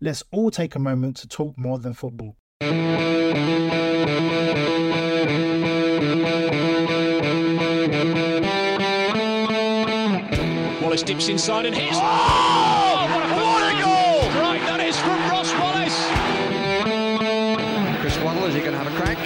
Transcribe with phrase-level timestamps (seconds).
[0.00, 2.36] Let's all take a moment to talk more than football.
[10.80, 11.96] Wallace dips inside and hits.
[12.00, 14.40] Oh, what a, what a goal!
[14.40, 15.98] Right, that is from Ross Wallace.
[18.00, 19.18] Chris Waddle, is he going to have a crack?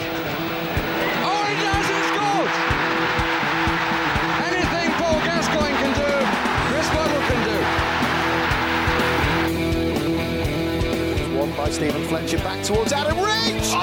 [11.72, 13.72] Stephen Fletcher back towards Adam Reach.
[13.72, 13.80] Oh,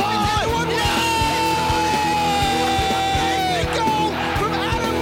[0.54, 0.68] one
[3.76, 4.96] goal from Adam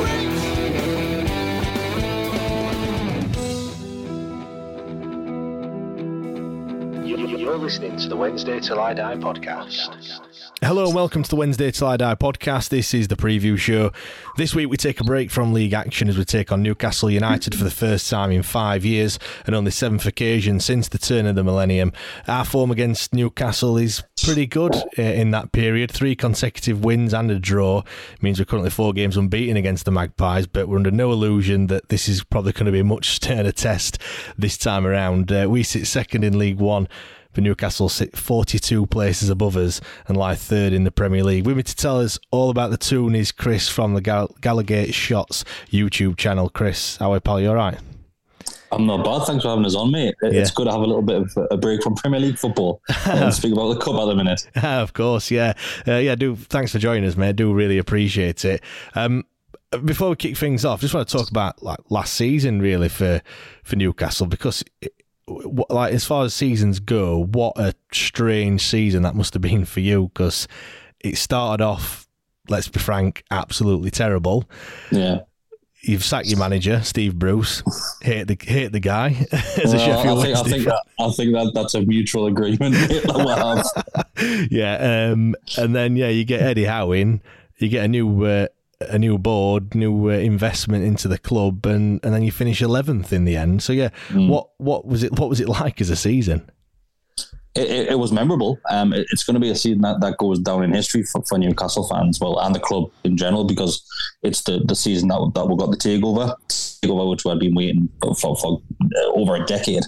[7.04, 7.40] Reach.
[7.40, 9.97] You're listening to the Wednesday Till I Die podcast.
[10.68, 12.68] Hello and welcome to the Wednesday Till I Die podcast.
[12.68, 13.94] This is the preview show.
[14.36, 17.56] This week we take a break from league action as we take on Newcastle United
[17.56, 21.26] for the first time in five years and on the seventh occasion since the turn
[21.26, 21.94] of the millennium.
[22.28, 25.90] Our form against Newcastle is pretty good uh, in that period.
[25.90, 27.84] Three consecutive wins and a draw
[28.22, 31.88] means we're currently four games unbeaten against the Magpies, but we're under no illusion that
[31.88, 34.00] this is probably going to be a much sterner test
[34.38, 35.32] this time around.
[35.32, 36.90] Uh, we sit second in League One
[37.34, 41.46] for Newcastle sit 42 places above us and lie third in the Premier League.
[41.46, 44.94] With me to tell us all about the Toon is Kris from the Gal- GallowGate
[44.94, 46.50] Shots YouTube channel.
[46.50, 47.40] Kris, how are you, pal?
[47.40, 47.78] You all right?
[48.72, 49.26] I'm not bad.
[49.26, 50.14] Thanks for having us on, mate.
[50.22, 50.54] It's Yeah.
[50.56, 53.54] good to have a little bit of a break from Premier League football and speak
[53.54, 54.46] about the cup at the minute.
[54.64, 55.54] of course, yeah.
[55.88, 57.38] Uh, yeah, do thanks for joining us, mate.
[57.38, 58.62] Do really appreciate it.
[58.94, 59.24] Um,
[59.86, 63.22] before we kick things off, just want to talk about like last season, really for
[63.64, 64.64] for Newcastle because.
[64.82, 64.94] It,
[65.28, 69.80] like as far as seasons go, what a strange season that must have been for
[69.82, 70.48] you because
[71.00, 72.08] it started off,
[72.50, 74.50] let's be frank, absolutely terrible.
[74.92, 75.22] Yeah.
[75.84, 77.62] You've sacked your manager, Steve Bruce.
[78.02, 81.10] Hate the hate the guy as a Well, Sheffield I think, I think, that, I
[81.12, 83.30] think that that's a mutual agreement mate, that we'll
[84.16, 84.48] have.
[84.52, 87.22] yeah, um, and then yeah, you get Eddie Howe in,
[87.58, 88.48] you get a new uh,
[88.82, 93.12] a new board, new uh, investment into the club, and, and then you finish eleventh
[93.12, 93.64] in the end.
[93.64, 93.90] So yeah,
[94.28, 95.20] what what was it?
[95.20, 96.50] What was it like as a season?
[97.58, 98.60] It, it, was memorable.
[98.70, 101.22] Um, it- it's going to be a season that, that goes down in history for,
[101.24, 103.84] for Newcastle fans, well, and the club in general, because
[104.24, 107.90] it's the, the season that, that we got the takeover, takeover which had been waiting
[108.02, 109.84] for, for, uh, over a decade,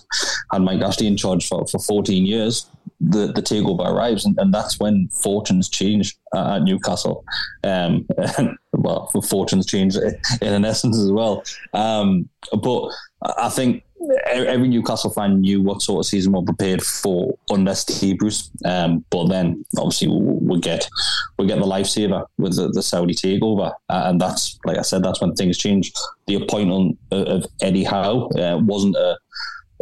[0.51, 2.67] had Mike Ashley in charge for, for 14 years.
[3.01, 7.23] The, the takeover arrives, and, and that's when fortunes change uh, at Newcastle.
[7.63, 8.05] Um,
[8.37, 11.43] and, well, fortunes change in an essence as well.
[11.73, 12.27] Um,
[12.61, 12.89] but
[13.37, 13.83] I think
[14.25, 18.49] every Newcastle fan knew what sort of season we're prepared for under Steve Bruce.
[18.65, 20.89] Um, but then obviously we get
[21.37, 25.03] we get the lifesaver with the, the Saudi takeover, uh, and that's like I said,
[25.03, 25.91] that's when things change.
[26.27, 29.17] The appointment of, of Eddie Howe uh, wasn't a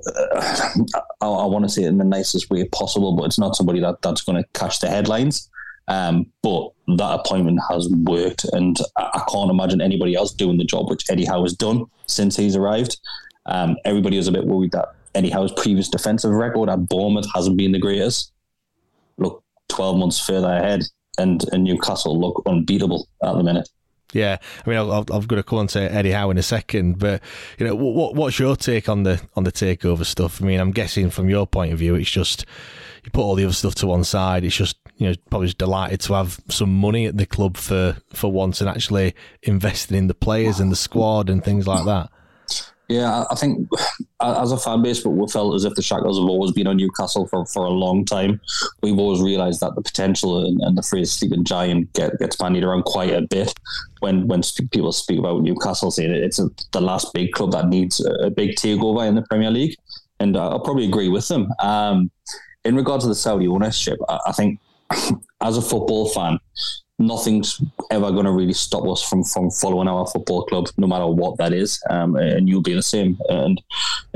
[0.05, 0.73] uh,
[1.21, 3.79] I, I want to say it in the nicest way possible, but it's not somebody
[3.79, 5.49] that, that's going to catch the headlines.
[5.89, 10.65] Um, but that appointment has worked, and I, I can't imagine anybody else doing the
[10.65, 12.99] job which Eddie Howe has done since he's arrived.
[13.47, 17.57] Um, everybody was a bit worried that Eddie Howe's previous defensive record at Bournemouth hasn't
[17.57, 18.31] been the greatest.
[19.17, 20.83] Look, 12 months further ahead,
[21.17, 23.69] and, and Newcastle look unbeatable at the minute.
[24.13, 26.97] Yeah, I mean, I'll, I've got to come on to Eddie Howe in a second,
[26.97, 27.21] but
[27.57, 30.41] you know, what what's your take on the on the takeover stuff?
[30.41, 32.45] I mean, I'm guessing from your point of view, it's just
[33.03, 34.45] you put all the other stuff to one side.
[34.45, 37.97] It's just you know probably just delighted to have some money at the club for
[38.13, 42.09] for once and actually investing in the players and the squad and things like that.
[42.89, 43.67] Yeah, I think
[44.21, 46.77] as a fan base, but we felt as if the Shackles have always been on
[46.77, 48.39] Newcastle for, for a long time.
[48.81, 52.63] We've always realised that the potential and, and, the phrase "sleeping giant" get, gets bandied
[52.63, 53.53] around quite a bit
[53.99, 54.41] when when
[54.71, 58.55] people speak about Newcastle, saying it's a, the last big club that needs a big
[58.55, 59.75] takeover in the Premier League,
[60.21, 61.49] and I'll probably agree with them.
[61.59, 62.09] Um,
[62.63, 64.61] in regards to the Saudi ownership, I, I think
[65.41, 66.39] as a football fan,
[66.99, 67.61] nothing's
[67.91, 71.37] ever going to really stop us from from following our football club, no matter what
[71.37, 71.81] that is.
[71.89, 73.17] Um, and you'll be the same.
[73.29, 73.61] And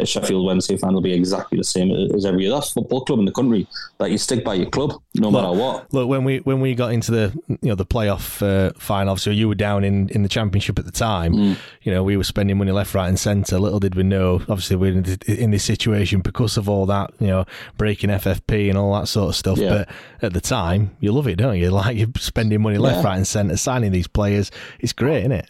[0.04, 3.32] Sheffield Wednesday fan will be exactly the same as every other football club in the
[3.32, 3.68] country.
[4.00, 5.94] That you stick by your club, no look, matter what.
[5.94, 9.30] Look, when we when we got into the you know the playoff uh, final, so
[9.30, 11.34] you were down in, in the championship at the time.
[11.34, 11.58] Mm.
[11.84, 13.60] You know we were spending money left, right, and centre.
[13.60, 17.12] Little did we know, obviously we're in, in this situation because of all that.
[17.20, 17.46] You know,
[17.78, 19.58] breaking FFP and all that sort of stuff.
[19.60, 19.70] Yeah.
[19.70, 19.90] But
[20.22, 21.72] at the time, you love it, don't you?
[21.82, 23.10] Like you're spending money money left, yeah.
[23.10, 24.52] right, and centre, signing these players.
[24.80, 25.50] It's great, isn't it?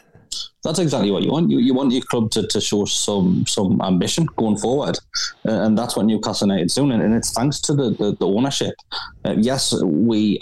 [0.63, 1.49] That's exactly what you want.
[1.49, 4.97] You, you want your club to, to show some some ambition going forward,
[5.47, 6.91] uh, and that's what Newcastle United's doing.
[6.91, 8.75] And it's thanks to the the, the ownership.
[9.25, 10.39] Uh, yes, we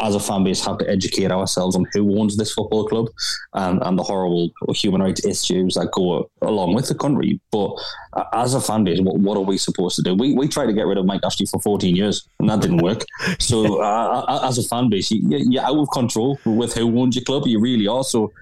[0.00, 3.08] as a fan base have to educate ourselves on who owns this football club
[3.54, 7.40] and, and the horrible human rights issues that go along with the country.
[7.50, 7.74] But
[8.12, 10.14] uh, as a fan base, what, what, are we supposed to do?
[10.14, 12.82] We, we tried to get rid of Mike Ashley for 14 years and that didn't
[12.82, 13.04] work.
[13.38, 17.16] so uh, uh, as a fan base, you, you're out of control with who owns
[17.16, 17.46] your club.
[17.46, 18.04] You really are.
[18.04, 18.32] So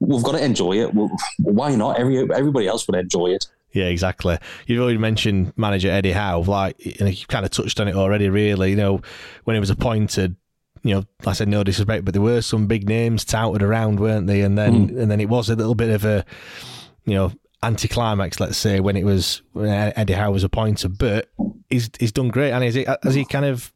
[0.00, 0.90] we've got to enjoy it.
[1.38, 1.98] Why not?
[1.98, 3.46] Every, everybody else would enjoy it.
[3.72, 4.38] Yeah, exactly.
[4.66, 8.30] You've already mentioned manager Eddie Howe, like, and you kind of touched on it already.
[8.30, 9.02] Really, you know,
[9.44, 10.34] when he was appointed,
[10.86, 14.28] you know, I said no disrespect, but there were some big names touted around, weren't
[14.28, 14.42] they?
[14.42, 15.00] And then mm.
[15.00, 16.24] and then it was a little bit of a,
[17.04, 20.96] you know, anticlimax, let's say, when it was when Eddie Howe was appointed.
[20.96, 21.28] But
[21.68, 23.72] he's he's done great, and has he has he kind of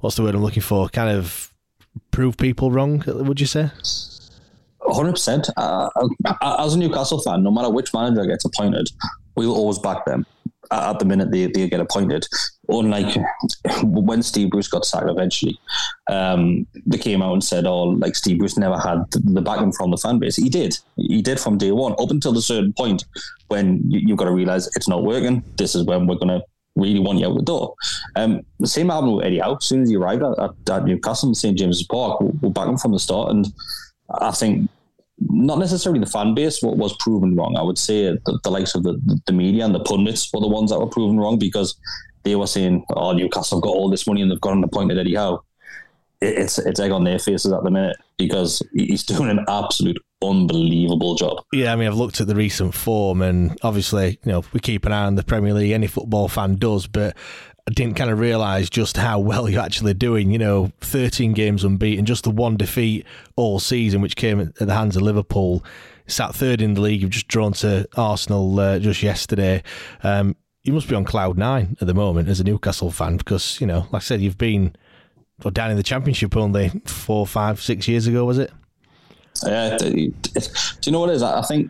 [0.00, 0.88] what's the word I'm looking for?
[0.88, 1.52] Kind of
[2.12, 3.04] prove people wrong?
[3.06, 3.70] Would you say?
[4.80, 5.48] Hundred uh, percent.
[6.40, 8.88] As a Newcastle fan, no matter which manager gets appointed,
[9.34, 10.24] we'll always back them
[10.70, 12.26] at the minute they, they get appointed.
[12.68, 13.16] Unlike
[13.82, 15.58] when Steve Bruce got sacked eventually,
[16.10, 19.90] um, they came out and said, "Oh, like Steve Bruce never had the backing from
[19.90, 20.76] the fan base." He did.
[20.96, 23.04] He did from day one, up until the certain point
[23.48, 25.42] when you, have got to realize it's not working.
[25.56, 26.42] This is when we're going to
[26.74, 27.74] really want you out the door.
[28.16, 29.56] Um, the same happened with Eddie Howe.
[29.56, 32.68] As soon as he arrived at, at, at Newcastle, St James's Park, we'll, we'll back
[32.68, 33.30] him from the start.
[33.30, 33.46] And
[34.10, 34.68] I think
[35.18, 37.56] not necessarily the fan base what was proven wrong.
[37.56, 40.48] I would say the, the likes of the, the media and the pundits were the
[40.48, 41.76] ones that were proven wrong because
[42.24, 44.98] they were saying, "Oh, Newcastle have got all this money and they've got an appointed
[44.98, 45.42] Eddie Howe."
[46.20, 51.14] It's it's egg on their faces at the minute because he's doing an absolute unbelievable
[51.14, 51.42] job.
[51.52, 54.84] Yeah, I mean, I've looked at the recent form, and obviously, you know, we keep
[54.86, 55.72] an eye on the Premier League.
[55.72, 57.16] Any football fan does, but
[57.72, 60.30] didn't kind of realise just how well you're actually doing.
[60.30, 63.04] You know, 13 games unbeaten, just the one defeat
[63.34, 65.64] all season, which came at the hands of Liverpool.
[66.06, 67.02] Sat third in the league.
[67.02, 69.62] You've just drawn to Arsenal uh, just yesterday.
[70.04, 73.60] Um, you must be on cloud nine at the moment as a Newcastle fan because,
[73.60, 74.76] you know, like I said, you've been
[75.52, 78.52] down in the Championship only four, five, six years ago, was it?
[79.44, 79.76] Yeah.
[79.76, 80.12] do
[80.82, 81.22] you know what it is?
[81.22, 81.68] I think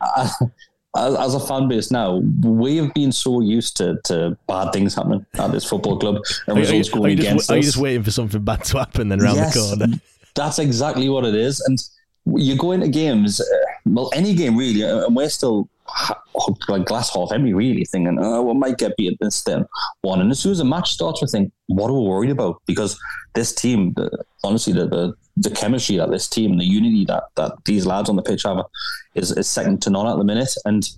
[0.96, 4.94] as, as, a fan base now, we have been so used to, to bad things
[4.94, 6.16] happening at this football club
[6.46, 7.54] and are results going are against just, us.
[7.54, 10.00] Are you just waiting for something bad to happen then around yes, the corner?
[10.34, 11.60] That's exactly what it is.
[11.60, 11.78] And
[12.38, 13.44] you go into games, uh,
[13.86, 15.68] well, any game really, and we're still
[16.68, 19.64] like glass half empty, really, thinking, oh, we might get beat this then
[20.02, 20.20] one.
[20.20, 22.62] And as soon as the match starts, we think, what are we worried about?
[22.66, 22.98] Because
[23.34, 27.52] this team, the, honestly, the, the, the chemistry that this team, the unity that that
[27.64, 28.64] these lads on the pitch have,
[29.14, 30.54] is, is second to none at the minute.
[30.64, 30.88] And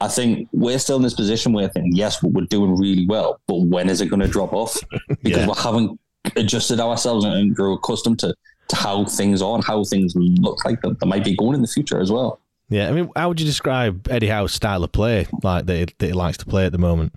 [0.00, 3.40] I think we're still in this position where I think, yes, we're doing really well,
[3.46, 4.76] but when is it going to drop off?
[5.22, 5.46] Because yeah.
[5.46, 6.00] we haven't
[6.36, 8.34] adjusted ourselves and grow accustomed to,
[8.68, 11.62] to how things are and how things look like that, that might be going in
[11.62, 12.40] the future as well.
[12.68, 15.94] Yeah, I mean, how would you describe Eddie Howe's style of play, like that he,
[15.98, 17.14] that he likes to play at the moment?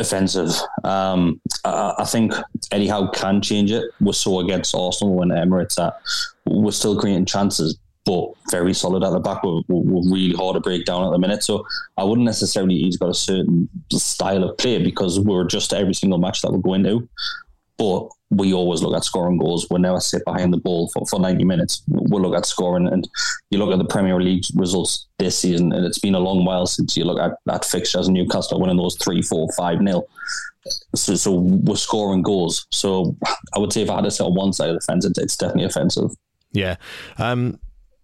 [0.00, 0.50] Offensive.
[0.82, 2.32] Um, I, I, think
[2.72, 3.84] Eddie Howe can change it.
[4.00, 6.00] We saw against Arsenal when Emirates that
[6.46, 9.42] we're still creating chances, but very solid at the back.
[9.44, 11.42] We're, we're, really hard to break down at the minute.
[11.44, 11.66] So
[11.98, 16.18] I wouldn't necessarily he's got a certain style of play because we're just every single
[16.18, 17.06] match that we're going to.
[17.76, 19.66] But we always look at scoring goals.
[19.70, 21.82] We never sit behind the ball for, for 90 minutes.
[21.88, 22.86] We'll look at scoring.
[22.86, 23.08] And
[23.50, 26.66] you look at the Premier League results this season, and it's been a long while
[26.66, 30.06] since you look at that fixtures Newcastle winning those 3 4 5 nil.
[30.94, 32.66] So, so we're scoring goals.
[32.70, 33.16] So
[33.54, 35.36] I would say if I had to say on one side of the fence, it's,
[35.36, 36.10] definitely offensive.
[36.52, 36.76] Yeah.
[37.18, 37.58] Um,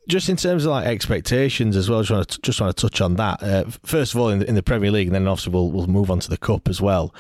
[0.09, 3.01] just in terms of like expectations as well, just want to, just want to touch
[3.01, 3.43] on that.
[3.43, 5.87] Uh, first of all, in the, in the Premier League, and then obviously we'll, we'll
[5.87, 7.15] move on to the Cup as well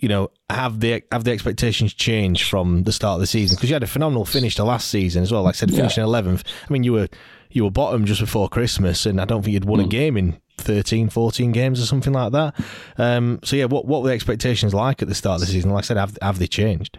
[0.00, 3.56] you know, have the have the expectations changed from the start of the season?
[3.56, 5.42] Because you had a phenomenal finish to last season as well.
[5.42, 6.42] Like I said, finishing eleventh.
[6.68, 7.08] I mean, you were
[7.50, 9.84] you were bottom just before Christmas, and I don't think you'd won mm.
[9.84, 12.54] a game in 13, 14 games or something like that.
[12.96, 15.70] Um, so yeah, what what were the expectations like at the start of the season?
[15.70, 16.98] Like I said, have have they changed?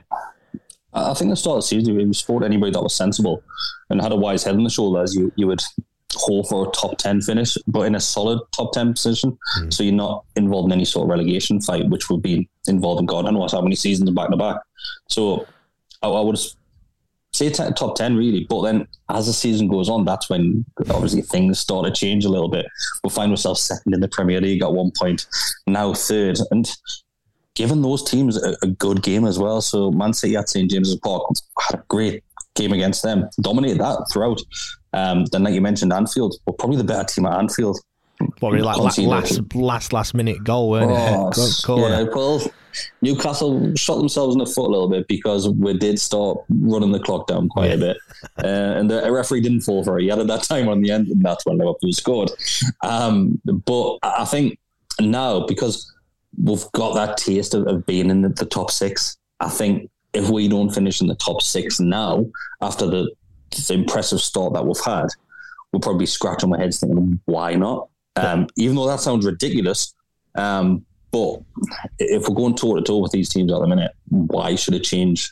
[0.93, 3.43] I think the start of the season, it was for anybody that was sensible
[3.89, 5.62] and had a wise head on the shoulders, you you would
[6.15, 9.38] hope for a top 10 finish, but in a solid top 10 position.
[9.60, 9.74] Mm.
[9.74, 13.06] So you're not involved in any sort of relegation fight, which would be involved in
[13.06, 14.58] God and what how many seasons back to back.
[15.10, 15.48] So
[16.01, 16.38] I, I would
[17.34, 18.46] say t- top 10 really.
[18.50, 22.30] But then as the season goes on, that's when obviously things start to change a
[22.30, 22.65] little bit.
[23.03, 25.27] We'll find ourselves second in the Premier League at one point,
[25.68, 26.38] now third.
[26.51, 26.70] And
[27.56, 29.62] given those teams a, a good game as well.
[29.62, 31.24] So Man City at St James's Park
[31.60, 32.24] had a great
[32.56, 34.41] game against them, dominated that throughout.
[34.94, 37.80] Um, then, like you mentioned, Anfield were probably the better team at Anfield.
[38.40, 41.68] What really like last, last, last last minute goal, weren't oh, it?
[41.68, 42.42] yeah, well,
[43.02, 47.00] Newcastle shot themselves in the foot a little bit because we did start running the
[47.00, 47.76] clock down quite yeah.
[47.76, 47.98] a bit,
[48.44, 50.04] uh, and the referee didn't fall for it.
[50.04, 52.32] He added that time on the end, and that's when Liverpool scored.
[52.84, 54.60] Um, but I think
[55.00, 55.92] now because
[56.42, 60.30] we've got that taste of, of being in the, the top six, I think if
[60.30, 62.26] we don't finish in the top six now,
[62.62, 63.12] after the
[63.70, 65.08] impressive start that we've had,
[65.72, 67.89] we'll probably scratch on our heads thinking, why not?
[68.15, 69.93] Um, even though that sounds ridiculous,
[70.36, 71.41] um, but
[72.00, 74.84] if we're going toe to toe with these teams at the minute, why should it
[74.84, 75.31] change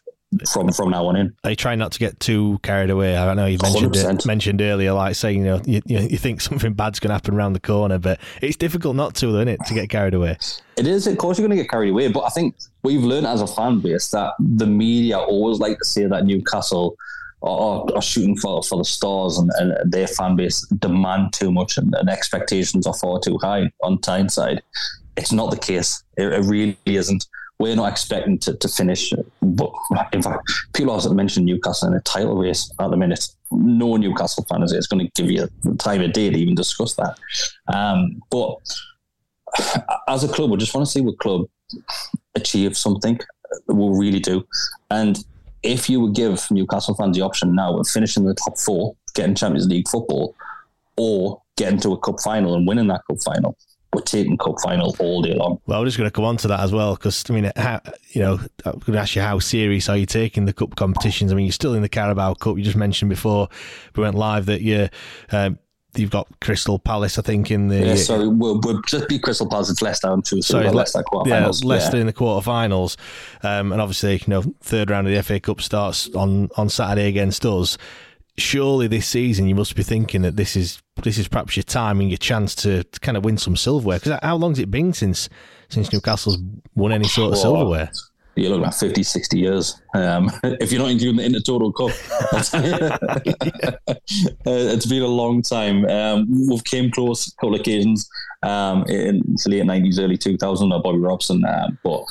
[0.51, 1.35] from from now on in.
[1.43, 3.17] I try not to get too carried away.
[3.17, 6.73] I know you mentioned it, mentioned earlier, like saying you know you, you think something
[6.73, 9.73] bad's going to happen around the corner, but it's difficult not to, isn't it, to
[9.73, 10.37] get carried away.
[10.77, 11.07] It is.
[11.07, 13.47] Of course, you're going to get carried away, but I think we've learned as a
[13.47, 16.95] fan base that the media always like to say that Newcastle.
[17.41, 21.77] Are, are shooting for, for the stars and, and their fan base demand too much
[21.77, 24.61] and, and expectations are far too high on Tyneside.
[25.15, 26.03] It's not the case.
[26.17, 27.25] It, it really isn't
[27.59, 29.13] we're not expecting to, to finish.
[29.41, 29.71] But
[30.13, 33.27] in fact, people also mentioned Newcastle in a title race at the minute.
[33.51, 37.17] No Newcastle fan is, going to give you time of day to even discuss that.
[37.67, 38.57] Um, but
[40.07, 41.47] as a club, we just want to see what club
[42.35, 43.19] achieve something.
[43.67, 44.47] We'll really do.
[44.89, 45.23] And
[45.63, 49.35] if you would give Newcastle fans the option now of finishing the top four, getting
[49.35, 50.35] Champions League football,
[50.97, 53.57] or getting to a cup final and winning that cup final,
[53.93, 55.59] we're taking cup final all day long.
[55.65, 57.81] Well, I'm just going to come on to that as well because I mean, how,
[58.11, 61.31] you know, I'm going to ask you how serious are you taking the cup competitions?
[61.31, 62.57] I mean, you're still in the Carabao Cup.
[62.57, 63.49] You just mentioned before
[63.95, 64.89] we went live that you.
[65.31, 65.59] Um,
[65.95, 67.79] you've got Crystal Palace, I think, in the.
[67.79, 69.69] Yeah, sorry, we'll, we'll just be Crystal Palace.
[69.69, 70.41] It's Leicester on two.
[70.41, 71.63] So sorry, Leicester quarterfinals.
[71.63, 72.01] Yeah, Leicester yeah.
[72.01, 72.97] in the quarterfinals,
[73.43, 77.07] um, and obviously, you know, third round of the FA Cup starts on on Saturday
[77.07, 77.77] against us
[78.39, 81.99] surely this season you must be thinking that this is this is perhaps your time
[81.99, 83.99] and your chance to, to kind of win some silverware.
[83.99, 85.29] Because how long's it been since
[85.69, 86.37] since Newcastle's
[86.75, 87.91] won any sort of silverware?
[88.41, 89.81] You're looking at 50, 60 years.
[89.93, 91.91] Um, if you're not including the Intertoto Cup,
[93.83, 95.85] uh, it's been a long time.
[95.85, 98.09] Um, we've came close a couple of occasions
[98.43, 102.03] um, in the late 90s, early 2000s, uh, Bobby Robson, uh, but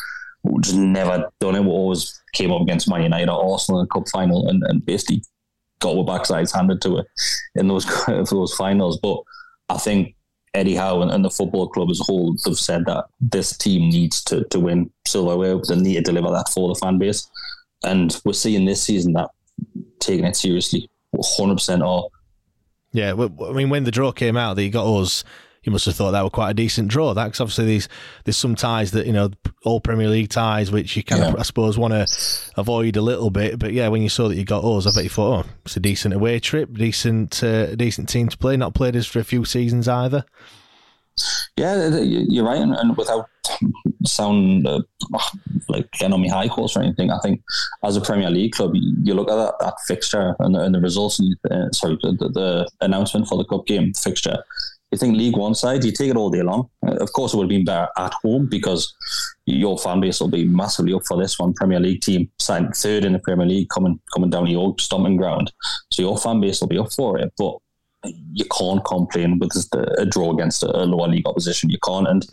[0.42, 1.62] we just never done it.
[1.62, 4.85] We always came up against Man United or Arsenal in the cup final and, and
[4.85, 5.23] basically
[5.80, 7.06] got our backsides handed to it
[7.54, 7.87] in those
[8.30, 8.99] those finals.
[8.99, 9.18] But
[9.68, 10.14] I think
[10.55, 13.90] Eddie Howe and, and, the football club as a whole have said that this team
[13.90, 15.59] needs to, to win silverware.
[15.69, 17.28] They need to deliver that for the fan base.
[17.85, 19.31] And we're seeing this season that
[20.00, 22.09] taking it seriously 100% are.
[22.93, 25.23] Yeah, I mean, when the draw came out, you got us
[25.62, 27.14] you must have thought that were quite a decent draw.
[27.14, 27.88] That's obviously these
[28.24, 29.30] there's some ties that you know
[29.64, 31.28] all Premier League ties which you kind yeah.
[31.28, 32.06] of I suppose want to
[32.56, 33.58] avoid a little bit.
[33.58, 35.76] But yeah, when you saw that you got us, I bet you thought, oh, it's
[35.76, 38.56] a decent away trip, decent uh, decent team to play.
[38.56, 40.24] Not played us for a few seasons either.
[41.56, 43.28] Yeah, you're right, and, and without
[44.04, 44.80] sound uh,
[45.68, 47.42] like getting on my high horse or anything, I think
[47.82, 50.80] as a Premier League club, you look at that, that fixture and the, and the
[50.80, 54.44] results, and, uh, sorry, the, the, announcement for the cup game fixture,
[54.90, 56.71] you think League One side, you take it all day long.
[56.87, 58.95] Uh, of course, it would have been better at home because
[59.45, 61.52] your fan base will be massively up for this one.
[61.52, 65.52] Premier League team signed third in the Premier League, coming coming down your stomping ground,
[65.90, 67.33] so your fan base will be up for it.
[67.37, 67.59] But
[68.33, 71.68] you can't complain with a draw against a lower league opposition.
[71.68, 72.26] You can't, and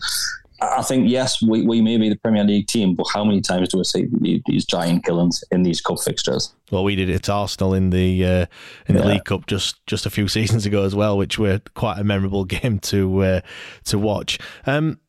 [0.61, 3.69] I think yes, we, we may be the Premier League team, but how many times
[3.69, 4.07] do we see
[4.45, 6.53] these giant killings in these cup fixtures?
[6.71, 8.45] Well, we did it at Arsenal in the uh,
[8.87, 9.05] in the yeah.
[9.05, 12.45] League Cup just just a few seasons ago as well, which were quite a memorable
[12.45, 13.41] game to uh,
[13.85, 14.39] to watch.
[14.65, 14.99] Um,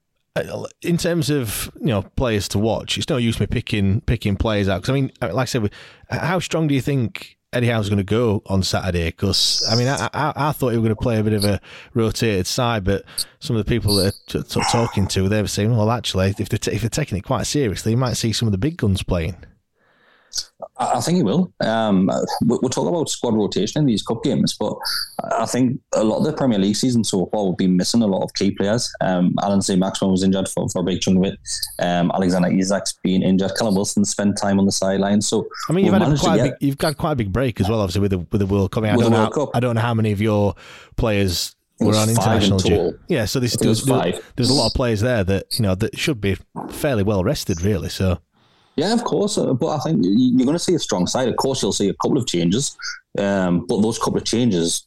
[0.82, 4.68] in terms of you know players to watch, it's no use me picking picking players
[4.68, 5.70] out because I mean, like I said,
[6.10, 9.88] how strong do you think Eddie Howe's going to go on Saturday because I mean
[9.88, 11.60] I, I, I, thought he was going to play a bit of a
[11.94, 13.02] rotated side, but
[13.40, 16.34] some of the people that are t- t- talking to they were saying, well, actually,
[16.38, 18.58] if they're, t- if they're taking it quite seriously, you might see some of the
[18.58, 19.36] big guns playing.
[20.78, 21.52] I think he will.
[21.60, 22.10] Um,
[22.44, 24.74] we'll talk about squad rotation in these cup games, but
[25.32, 28.06] I think a lot of the Premier League season so far will be missing a
[28.06, 28.92] lot of key players.
[29.00, 31.38] Um, Allan Saint-Maximin was injured for, for a big chunk of it.
[31.78, 33.52] Um, Alexander Isak's been injured.
[33.56, 35.20] Callum Wilson spent time on the sideline.
[35.20, 37.60] So I mean, you've had, a quite a big, you've got quite a big break
[37.60, 38.90] as well, obviously with the with the World coming.
[38.90, 39.30] I, don't know.
[39.34, 40.54] How, I don't know how many of your
[40.96, 42.96] players were on international duty.
[43.08, 46.20] Yeah, so there's, there's, there's a lot of players there that you know that should
[46.20, 46.36] be
[46.70, 47.88] fairly well rested, really.
[47.88, 48.18] So
[48.76, 49.38] yeah, of course.
[49.38, 51.28] Uh, but I think you're going to see a strong side.
[51.28, 52.76] Of course, you'll see a couple of changes,
[53.18, 54.84] um, but those couple of changes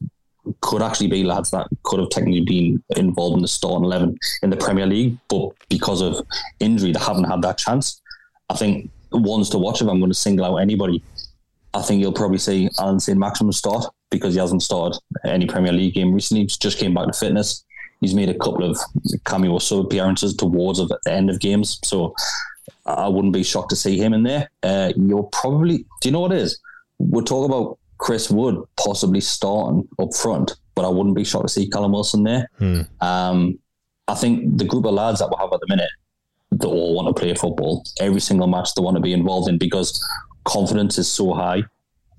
[0.61, 4.49] could actually be lads that could have technically been involved in the starting eleven in
[4.49, 6.25] the Premier League, but because of
[6.59, 8.01] injury, they haven't had that chance.
[8.49, 11.03] I think ones to watch if I'm going to single out anybody.
[11.73, 15.93] I think you'll probably see Allan Saint-Maximin start because he hasn't started any Premier League
[15.93, 16.43] game recently.
[16.43, 17.63] He's just came back to fitness.
[18.01, 18.79] He's made a couple of
[19.25, 21.79] cameo sub appearances towards the end of games.
[21.83, 22.15] So
[22.89, 24.49] I wouldn't be shocked to see him in there.
[24.63, 26.59] Uh, you're probably, do you know what it is?
[26.97, 31.53] We'll talk about Chris Wood possibly starting up front, but I wouldn't be shocked to
[31.53, 32.49] see Callum Wilson there.
[32.57, 32.81] Hmm.
[33.01, 33.59] Um,
[34.07, 35.89] I think the group of lads that we have at the minute,
[36.51, 37.85] they all want to play football.
[37.99, 40.03] Every single match they want to be involved in because
[40.45, 41.63] confidence is so high.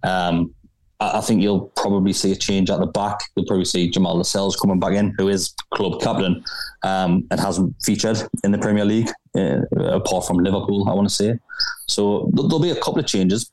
[0.02, 0.54] Um,
[1.00, 3.20] I think you'll probably see a change at the back.
[3.34, 6.44] You'll probably see Jamal Lascelles coming back in, who is club captain
[6.82, 11.14] um, and hasn't featured in the Premier League, uh, apart from Liverpool, I want to
[11.14, 11.38] say.
[11.86, 13.50] So there'll be a couple of changes,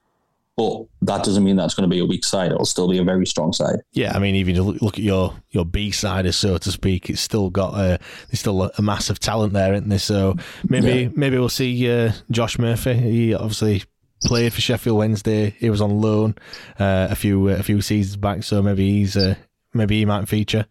[0.56, 2.52] but that doesn't mean that's going to be a weak side.
[2.52, 3.82] It'll still be a very strong side.
[3.94, 7.10] Yeah, I mean, even to look at your your B side, as so to speak,
[7.10, 10.00] it's still got a there's still a, massive talent there, isn't there?
[10.00, 10.36] So
[10.68, 11.10] maybe yeah.
[11.16, 12.94] maybe we'll see uh, Josh Murphy.
[12.96, 13.84] He obviously
[14.24, 15.52] played for Sheffield Wednesday.
[15.60, 16.36] He was on loan
[16.80, 19.36] uh, a few uh, a few seasons back, so maybe he's uh,
[19.74, 20.66] maybe he might feature.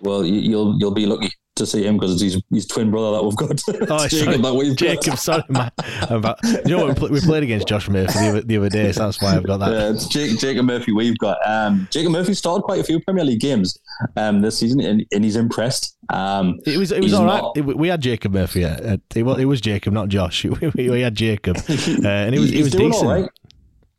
[0.00, 3.36] Well, you'll you'll be lucky to see him because he's his twin brother that we've
[3.36, 3.60] got.
[3.88, 5.70] Oh, Jacob, that we've Jacob, sorry, man.
[6.08, 7.10] About, you know what?
[7.10, 9.58] We played against Josh Murphy the other, the other day, so that's why I've got
[9.58, 9.70] that.
[9.70, 11.38] Yeah, it's Jake, Jacob Murphy we've got.
[11.46, 13.78] Um, Jacob Murphy started quite a few Premier League games
[14.16, 15.96] um, this season, and, and he's impressed.
[16.10, 17.42] Um, it was it was all right.
[17.42, 18.62] Not, it, we had Jacob Murphy.
[18.64, 20.44] It, was, it was Jacob, not Josh.
[20.74, 23.30] We, we had Jacob, uh, and it was it was decent.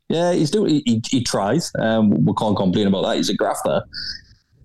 [0.08, 0.70] Yeah, he's doing.
[0.70, 1.70] He, he, he tries.
[1.78, 3.16] Um, we can't complain about that.
[3.16, 3.82] He's a grafter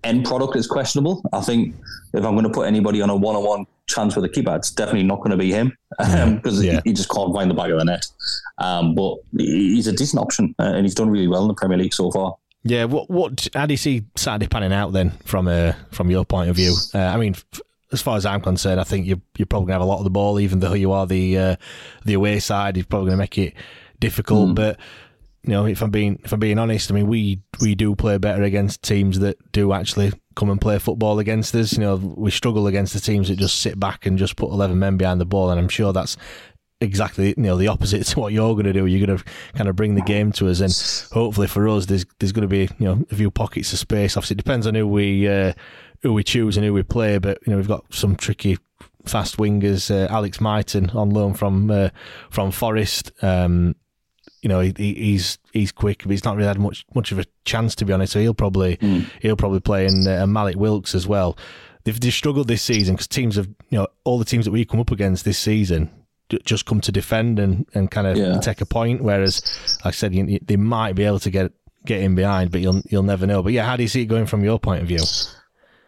[0.04, 1.22] end product is questionable.
[1.32, 1.74] I think
[2.12, 4.54] if I'm going to put anybody on a one on one chance with a keeper,
[4.54, 6.80] it's definitely not going to be him because um, yeah.
[6.84, 8.06] he, he, just can't find the back of the net.
[8.58, 11.78] Um, but he's a decent option uh, and he's done really well in the Premier
[11.78, 12.36] League so far.
[12.66, 16.24] Yeah, what what how do you see Saturday panning out then from uh, from your
[16.24, 16.74] point of view?
[16.94, 17.60] Uh, I mean, f-
[17.92, 20.04] as far as I'm concerned, I think you're you're probably gonna have a lot of
[20.04, 21.56] the ball, even though you are the uh,
[22.06, 22.78] the away side.
[22.78, 23.52] You're probably gonna make it
[24.00, 24.54] difficult, mm.
[24.54, 24.78] but
[25.44, 28.18] you know, if I'm being if I'm being honest, I mean we we do play
[28.18, 31.74] better against teams that do actually come and play football against us.
[31.74, 34.78] You know, we struggle against the teams that just sit back and just put eleven
[34.78, 36.16] men behind the ball, and I'm sure that's
[36.80, 38.86] exactly you know the opposite to what you're going to do.
[38.86, 42.06] You're going to kind of bring the game to us, and hopefully for us, there's
[42.18, 44.16] there's going to be you know a few pockets of space.
[44.16, 45.52] Obviously, it depends on who we uh,
[46.02, 48.58] who we choose and who we play, but you know we've got some tricky
[49.04, 49.90] fast wingers.
[49.90, 51.90] Uh, Alex Mighten on loan from uh,
[52.30, 53.12] from Forest.
[53.22, 53.76] Um,
[54.44, 57.24] you know, he, he's he's quick, but he's not really had much much of a
[57.46, 58.12] chance to be honest.
[58.12, 59.08] So he'll probably mm.
[59.20, 61.38] he'll probably play in uh, Malik Wilks as well.
[61.84, 64.66] They've, they've struggled this season because teams have you know all the teams that we
[64.66, 65.90] come up against this season
[66.44, 68.38] just come to defend and, and kind of yeah.
[68.40, 69.02] take a point.
[69.02, 69.42] Whereas,
[69.84, 71.52] like I said, you, they might be able to get
[71.86, 73.42] get in behind, but you'll you'll never know.
[73.42, 75.00] But yeah, how do you see it going from your point of view?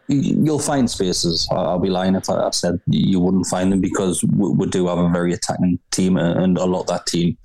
[0.07, 1.47] You'll find spaces.
[1.51, 5.09] I'll be lying if I said you wouldn't find them because we, do have a
[5.09, 7.37] very attacking team, and a lot of that team,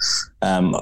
[0.43, 0.73] um,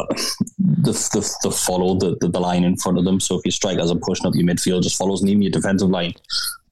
[0.58, 3.20] the, the, the follow the, the, the line in front of them.
[3.20, 6.14] So if your strikers are pushing up your midfield, just follows, and your defensive line,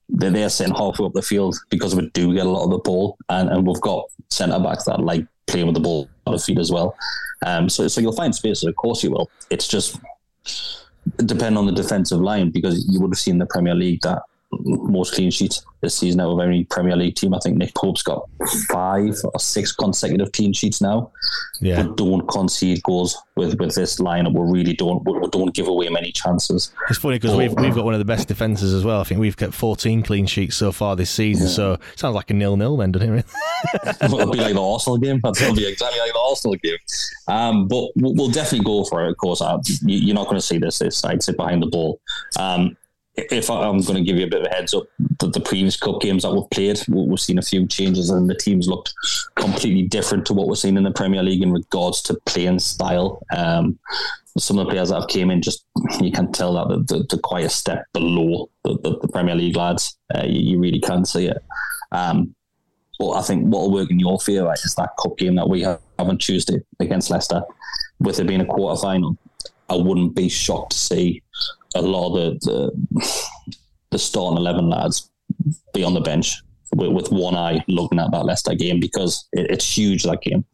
[0.09, 2.79] they're there sitting halfway up the field because we do get a lot of the
[2.79, 6.39] ball, and, and we've got centre backs that like playing with the ball on the
[6.39, 6.95] feet as well.
[7.45, 9.29] Um, so so you'll find spaces, of course you will.
[9.49, 9.99] It's just
[11.25, 15.13] depend on the defensive line because you would have seen the Premier League that most
[15.13, 17.33] clean sheets this season out of any Premier League team.
[17.33, 18.27] I think Nick Pope's got
[18.67, 21.11] five or six consecutive clean sheets now.
[21.61, 21.83] Yeah.
[21.83, 24.33] We don't concede goals with, with this lineup.
[24.33, 25.03] We really don't.
[25.05, 26.73] We, don't give away many chances.
[26.89, 28.99] It's funny because we've, we've got one of the best defences as well.
[28.99, 31.47] I think we've kept 14 clean sheets so far this season.
[31.47, 31.53] Yeah.
[31.53, 33.25] So it sounds like a nil-nil then, doesn't it?
[34.01, 35.21] It'll be like the Arsenal game.
[35.23, 36.77] It'll be exactly like the Arsenal game.
[37.27, 39.11] Um, but we'll, definitely go for it.
[39.11, 40.79] Of course, uh, you're not going to see this.
[40.79, 41.99] This side sit behind the ball.
[42.37, 42.75] Um,
[43.31, 44.83] if I'm going to give you a bit of a heads up,
[45.19, 48.35] the, the previous cup games that we've played, we've seen a few changes, and the
[48.35, 48.93] teams looked
[49.35, 53.25] completely different to what we're seeing in the Premier League in regards to playing style.
[53.35, 53.79] Um,
[54.37, 55.65] some of the players that have came in, just
[55.99, 59.55] you can tell that they're, they're quite a step below the, the, the Premier League
[59.55, 59.97] lads.
[60.13, 61.43] Uh, you, you, really can see it.
[61.91, 62.35] Um,
[62.99, 65.61] but I think what will work in your favour is that cup game that we
[65.61, 67.41] have on Tuesday against Leicester.
[67.99, 69.17] with it being a quarter final,
[69.69, 71.23] I wouldn't be shocked to see
[71.75, 73.35] a lot of the the,
[73.91, 75.09] the starting eleven lads
[75.73, 76.41] be on the bench
[76.73, 80.45] with, with, one eye looking at that Leicester game because it, it's huge that game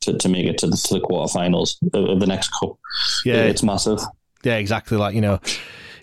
[0.00, 2.78] to, to make it to the, to the quarterfinals of, of the next cup.
[3.24, 4.00] Yeah, it's massive.
[4.44, 4.96] Yeah, exactly.
[4.96, 5.40] Like you know,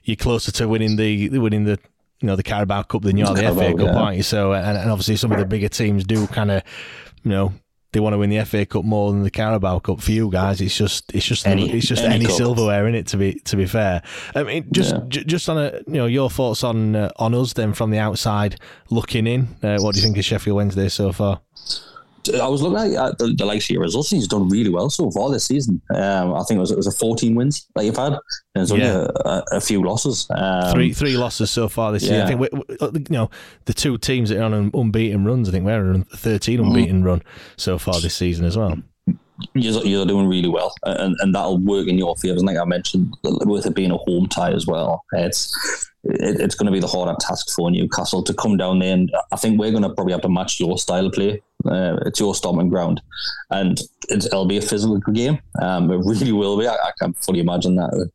[0.04, 1.80] you're closer to winning the winning the
[2.20, 3.96] you know the Carabao Cup than you are the, the FA Cup, yeah.
[3.96, 4.24] aren't you?
[4.24, 6.64] So, and, and obviously some of the bigger teams do kind of
[7.24, 7.54] you know
[7.92, 10.02] they want to win the FA Cup more than the Carabao Cup.
[10.02, 13.08] For you guys, it's just it's just any, it's just any, any silverware in it.
[13.08, 14.02] To be to be fair,
[14.36, 15.02] I mean, just yeah.
[15.08, 18.00] j- just on a you know your thoughts on uh, on us then from the
[18.00, 19.48] outside looking in.
[19.62, 21.42] Uh, what do you think of Sheffield Wednesday so far?
[22.40, 24.10] I was looking at the, the likes of your results.
[24.10, 25.82] He's done really well so far this season.
[25.94, 28.14] Um, I think it was it was a 14 wins that you've had.
[28.14, 28.22] And
[28.56, 29.08] there's only yeah.
[29.26, 30.28] a, a, few losses.
[30.30, 32.14] Um, three three losses so far this yeah.
[32.14, 32.24] year.
[32.24, 33.30] I think we, we, uh, you know
[33.66, 35.50] the two teams that are on unbeaten runs.
[35.50, 36.68] I think we're on a 13 mm-hmm.
[36.68, 37.06] unbeaten mm.
[37.06, 37.24] run
[37.58, 38.78] so far this season as well.
[39.56, 42.36] You're, you're doing really well, and, and that'll work in your favour.
[42.36, 46.40] Like I think I mentioned, with it being a home tie as well, it's it,
[46.40, 48.94] it's going to be the harder task for Newcastle to come down there.
[48.94, 51.42] And I think we're going to probably have to match your style of play.
[51.66, 53.02] Uh, it's your stomping ground,
[53.50, 55.40] and it'll be a physical game.
[55.62, 56.68] Um, it really will be.
[56.68, 58.10] I, I can fully imagine that.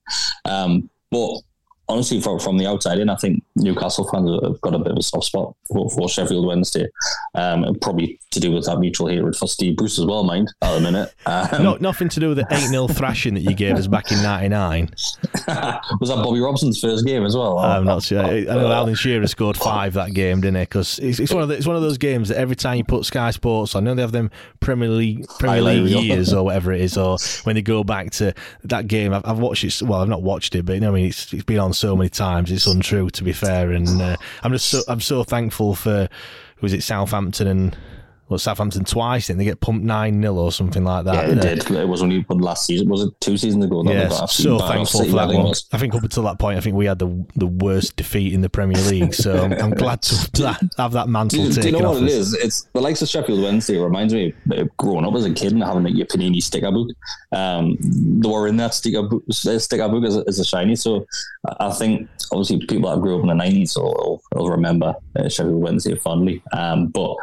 [0.45, 1.41] Um, but
[1.89, 4.99] honestly, from, from the outside in, I think Newcastle fans have got a bit of
[4.99, 6.87] a soft spot for, for Sheffield Wednesday.
[7.35, 10.75] Um, probably to do with that mutual hatred for Steve Bruce as well, mind, at
[10.75, 11.15] the minute.
[11.37, 14.11] Um, no, nothing to do with the 8 0 thrashing that you gave us back
[14.11, 14.89] in 99.
[14.91, 17.59] Was that Bobby Robson's first game as well?
[17.59, 18.23] I'm not sure.
[18.23, 20.63] I know Alan Shearer scored five that game, didn't he?
[20.63, 22.85] Because it's, it's, one of the, it's one of those games that every time you
[22.85, 26.45] put Sky Sports on, I know they have them Premier League, Premier League years or
[26.45, 28.33] whatever it is, or when they go back to
[28.65, 30.95] that game, I've, I've watched it, well, I've not watched it, but you know, I
[30.95, 32.51] mean, it's, it's been on so many times.
[32.51, 33.73] It's untrue, to be fair.
[33.73, 36.09] And uh, I'm just so I'm so thankful for
[36.61, 37.77] was it Southampton and
[38.29, 41.29] well, Southampton twice, and they get pumped 9 0 or something like that.
[41.29, 41.71] Yeah, it did.
[41.71, 42.89] It was only last season.
[42.89, 43.85] Was it two seasons ago?
[43.85, 45.53] Yeah, so thankful for that one.
[45.73, 48.41] I think up until that point, I think we had the the worst defeat in
[48.41, 49.15] the Premier League.
[49.15, 52.09] So I'm, I'm glad to have that mantle do, taken Do you know what it
[52.09, 52.35] is?
[52.35, 53.79] It's the likes of Sheffield Wednesday.
[53.79, 56.73] It reminds me of growing up as a kid and having a your Panini sticker
[56.73, 56.89] book.
[57.31, 60.75] Um, they were in that sticker book, sticker book as a, as a shiny.
[60.75, 61.07] So
[61.61, 65.63] I think obviously people that grew up in the 90s will, will remember uh, Sheffield
[65.63, 66.43] Wednesday fondly.
[66.53, 67.17] Um, but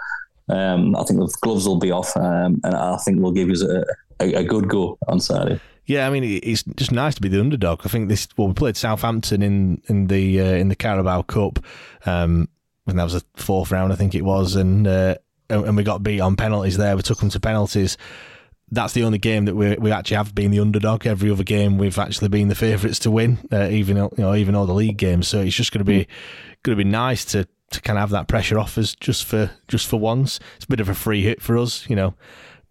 [0.49, 3.84] um, I think the gloves will be off, um, and I think we'll give you
[4.19, 5.60] a, a, a, good go on Saturday.
[5.86, 7.82] Yeah, I mean it's just nice to be the underdog.
[7.86, 8.27] I think this.
[8.38, 11.60] Well, we played Southampton in in the uh, in the Carabao Cup,
[12.06, 12.49] um,
[12.88, 15.15] and that was a fourth round, I think it was, and uh,
[15.49, 16.95] and we got beat on penalties there.
[16.95, 17.97] We took them to penalties.
[18.71, 21.06] That's the only game that we we actually have been the underdog.
[21.06, 24.56] Every other game we've actually been the favourites to win, uh, even you know even
[24.56, 25.27] all the league games.
[25.27, 26.08] So it's just going to be
[26.63, 29.51] going to be nice to to kind of have that pressure off us just for
[29.67, 30.39] just for once.
[30.55, 32.13] It's a bit of a free hit for us, you know.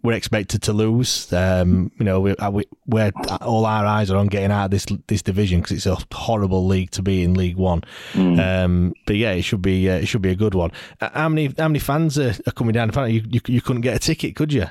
[0.04, 1.32] We're expected to lose.
[1.32, 4.70] Um, you know, we, uh, we, we're all our eyes are on getting out of
[4.72, 7.82] this this division because it's a horrible league to be in League One.
[8.14, 8.64] Mm.
[8.64, 10.72] Um, but yeah, it should be uh, it should be a good one.
[11.00, 12.90] Uh, how many how many fans are, are coming down?
[13.12, 14.66] You, you, you couldn't get a ticket, could you?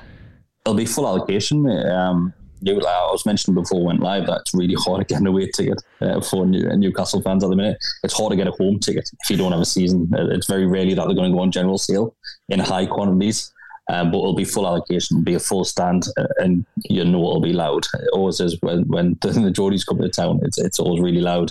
[0.66, 1.66] It'll be full allocation.
[1.68, 5.26] Um, you, like I was mentioning before went live, That's really hard to get an
[5.26, 7.78] away ticket uh, for New, Newcastle fans at the minute.
[8.04, 10.10] It's hard to get a home ticket if you don't have a season.
[10.14, 12.14] Uh, it's very rarely that they're going to go on general sale
[12.48, 13.52] in high quantities.
[13.90, 17.18] Um, but it'll be full allocation, it'll be a full stand, uh, and you know
[17.18, 17.84] it'll be loud.
[17.94, 21.20] It always is when, when the, the Geordies come to town, it's, it's always really
[21.20, 21.50] loud.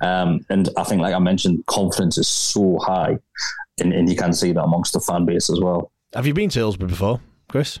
[0.00, 3.18] Um, and I think, like I mentioned, confidence is so high,
[3.78, 5.92] and, and you can see that amongst the fan base as well.
[6.14, 7.78] Have you been to Hillsborough before, Kris?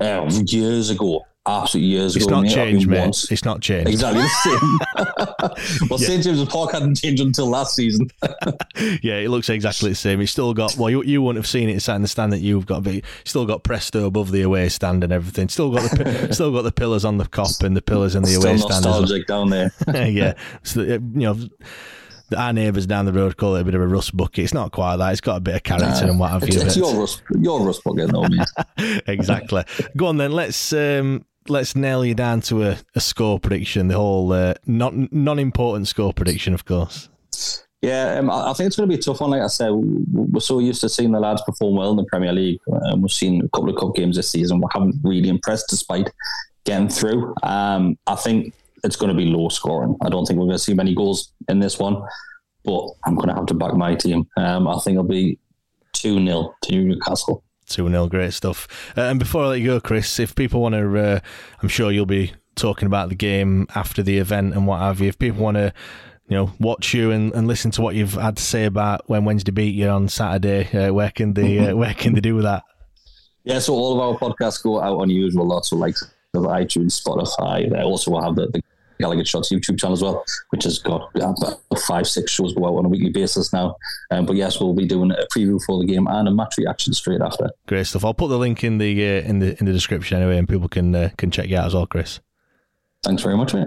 [0.00, 2.40] Um, years ago, absolute years it's ago.
[2.40, 3.26] It's not changed, mate.
[3.30, 3.90] It's not changed.
[3.90, 5.88] Exactly the same.
[5.88, 6.06] well, yeah.
[6.06, 8.08] St James's Park hadn't changed until last season.
[9.02, 10.20] yeah, it looks exactly the same.
[10.20, 10.76] It's still got.
[10.76, 13.02] Well, you, you wouldn't have seen it sat in the stand that you've got, but
[13.24, 15.48] still got Presto above the away stand and everything.
[15.48, 18.28] Still got the still got the pillars on the Kop and the pillars in the
[18.28, 18.84] still away stand.
[18.84, 19.72] Nostalgic down there.
[19.94, 21.36] yeah, so, you know
[22.36, 24.44] our neighbours down the road call it a bit of a rust bucket.
[24.44, 25.12] It's not quite that.
[25.12, 26.62] It's got a bit of character nah, and what have it's, you.
[26.62, 29.02] It's your rust, your rust bucket, though, mate.
[29.08, 29.64] exactly.
[29.96, 30.32] Go on then.
[30.32, 33.88] Let's um, let's nail you down to a, a score prediction.
[33.88, 37.08] The whole uh, not non important score prediction, of course.
[37.82, 39.30] Yeah, um, I think it's going to be a tough one.
[39.30, 42.32] Like I said, we're so used to seeing the lads perform well in the Premier
[42.32, 42.60] League.
[42.84, 44.60] Um, we've seen a couple of cup games this season.
[44.60, 46.10] We haven't really impressed despite
[46.64, 47.34] getting through.
[47.42, 48.52] Um, I think
[48.84, 49.96] it's going to be low scoring.
[50.02, 52.02] I don't think we're going to see many goals in this one,
[52.64, 54.28] but I'm going to have to back my team.
[54.36, 55.38] Um, I think it'll be
[55.94, 57.42] 2 0 to Newcastle.
[57.70, 58.68] 2 0, great stuff.
[58.96, 61.20] Uh, and before I let you go, Kris, if people want to, uh,
[61.62, 65.08] I'm sure you'll be talking about the game after the event and what have you.
[65.08, 65.72] If people want to,
[66.28, 69.24] you know, watch you and, and listen to what you've had to say about when
[69.24, 72.64] Wednesday beat you on Saturday, uh, where can they uh, where can they do that?
[73.44, 75.70] Yeah, so all of our podcasts go out on usual lots.
[75.70, 75.96] So like
[76.34, 77.70] of iTunes, Spotify.
[77.70, 78.62] They also will have the, the
[79.00, 81.36] GallowGate Shots YouTube channel as well, which has got about
[81.86, 83.76] five, six shows go out on a weekly basis now.
[84.10, 86.92] Um, but yes, we'll be doing a preview for the game and a match reaction
[86.92, 87.50] straight after.
[87.66, 88.04] Great stuff.
[88.04, 90.68] I'll put the link in the uh, in the in the description anyway, and people
[90.68, 92.20] can uh, can check you out as well, Kris.
[93.02, 93.66] Thanks very much, mate.